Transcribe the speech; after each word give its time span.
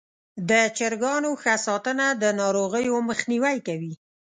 د 0.49 0.51
چرګانو 0.77 1.31
ښه 1.41 1.55
ساتنه 1.65 2.07
د 2.21 2.23
ناروغیو 2.39 2.95
مخنیوی 3.09 3.57
کوي. 3.67 3.93